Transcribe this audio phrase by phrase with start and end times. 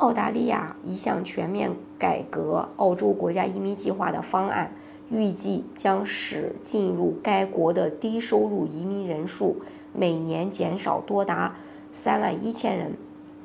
[0.00, 4.72] 澳大利亚一项全面改革澳洲国家移民计划的方案，
[5.10, 9.56] 预计将使进入该国的低收入移民人数
[9.92, 11.54] 每年减少多达
[11.92, 12.94] 三万一千人。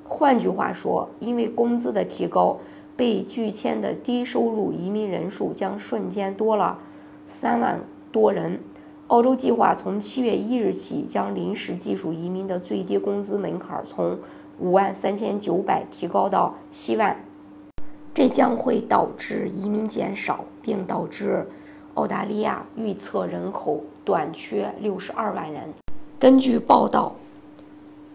[0.05, 2.57] 换句话说，因为工资的提高，
[2.95, 6.79] 被拒签的低收入移民人数将瞬间多了
[7.27, 7.81] 三万
[8.13, 8.61] 多人。
[9.07, 14.17] 澳洲计划从七月一日起，将临时技术移民的最低工资门槛从
[14.59, 17.15] 五万三千九百提高到七万，
[18.15, 21.47] 这将会导致移民减少，并导致
[21.93, 25.61] 澳大利亚预测人口短缺六十二万人。
[26.17, 27.13] 根据报道，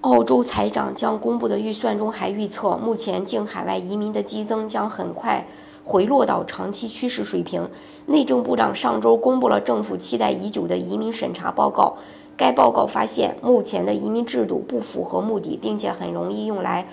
[0.00, 5.46] 澳洲财长将公布的预算中还预测，目前境海外移民的激增将很快
[5.90, 7.68] 回落到长期趋势水平。
[8.06, 11.96] 内政部长上周公布了政府期待已久的移民审查报告。
[12.36, 16.86] 该报告发现，目前的移民制度不符合目的，并且很容易用来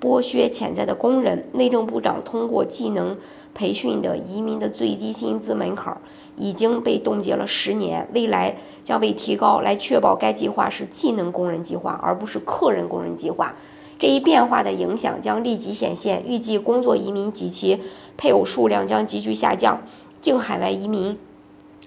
[0.00, 1.48] 剥削潜在的工人。
[1.50, 3.16] 内政部长通过技能
[3.54, 6.00] 培训的移民的最低薪资门槛
[6.36, 13.56] 已经被冻结了十年，未来将被提高，来确保该计划是技能工人计划，而不是客人工人计划。
[14.04, 17.80] 这一变化的影响将立即显现，预计工作移民及其
[18.18, 19.80] 配偶数量将急剧下降，
[20.20, 21.16] 境海外移民。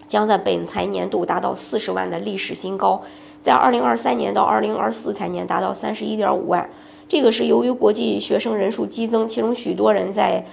[0.08, 3.04] 将在本财年度达到四十万的历史新高，
[3.44, 6.68] 在二零二三年到二零二四财年达到三十一点五万。
[7.08, 10.44] 这个是由于国际学生人数激增，其中许多人在，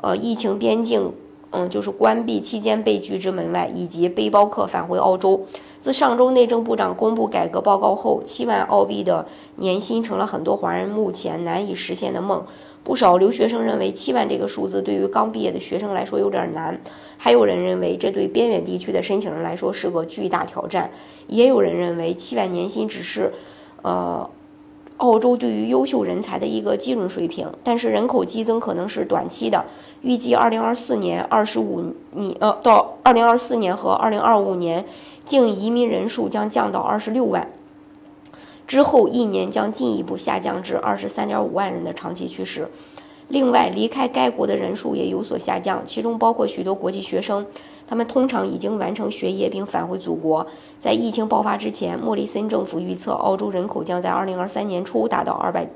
[0.00, 1.12] 呃，疫情边境，
[1.50, 5.46] 嗯，就是关闭期间被拒之门外，以及背包客返回澳洲。
[5.78, 12.44] 自上周内政部长公布改革报告后，七万澳币的年薪成了很多华人目前难以实现的梦。
[12.82, 16.80] 不少留学生认为七万这个数字对于刚毕业的学生来说有点难，
[17.18, 20.90] 还有人认为这对边远地区的申请人来说是个巨大挑战，
[21.26, 23.32] 也有人认为七万年薪只是，
[23.82, 24.28] 呃，
[25.00, 27.50] 澳洲对于优秀人才的一个基准水平。
[27.64, 29.64] 但是人口激增可能是短期的，
[30.02, 34.84] 预计二零二四年二十五年呃到二零二四年和二零二五年
[35.24, 37.48] 净移民人数将降到二十六万。
[38.66, 42.68] 之后一年将进一步下降至二十三点五万人的长期趋势。
[43.30, 47.46] 另外，离开该国的人数也有所下降，其中包括许多国际学生，
[47.86, 50.46] 他们通常已经完成学业并返回祖国。
[50.78, 55.66] 在疫情爆发之前，莫里森政府预测澳洲人口将在二零二三年初达到二百，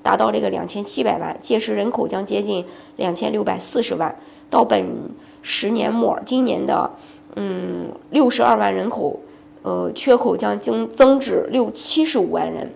[0.00, 2.64] 达到这个两千七百万，届时人口将接近
[2.96, 4.16] 两千六百四十万。
[4.48, 4.86] 到本
[5.42, 6.90] 十年末，今年的
[7.34, 9.20] 嗯六十二万人口。
[9.64, 12.72] 呃，缺口将增增至六七十五万人，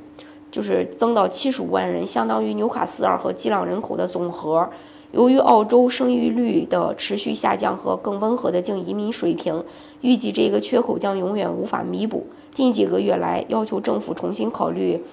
[0.56, 4.66] 就是增到七十五万人，相当于纽卡斯尔和基朗人口的总和。
[5.12, 9.62] 由于澳洲生育率的持续下降和更温和的净移民水平，
[10.00, 12.26] 预计这个缺口将永远无法弥补。
[12.52, 15.04] 近几个月来，要求政府重新考虑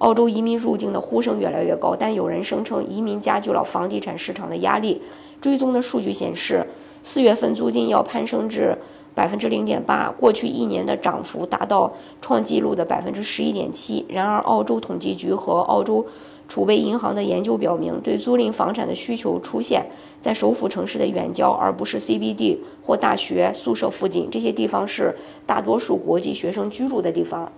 [0.00, 5.00] 澳洲移民入境的呼声越来越高，但有人声称移民加剧了房地产市场的压力。
[5.40, 6.66] 追踪的数据显示，
[7.02, 8.76] 四月份租金要攀升至。
[9.14, 14.06] 百分之零点八，过去一年的涨幅达到创纪录的百分之十一点七。
[14.08, 16.06] 然而，澳洲统计局和澳洲
[16.48, 19.86] 储备银行的研究表明，对租赁房产的需求出现
[20.20, 24.28] 在首府城市的远郊，而不是 CBD 或大学宿舍附近。
[24.30, 25.16] 这些地方是
[25.46, 27.52] 大多数国际学生居住的地方。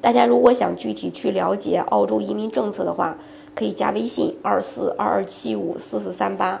[0.00, 3.16] 大家如果想具体去了解澳洲移民政策的话，
[3.54, 6.60] 可以加微信二四二二七五四四三八。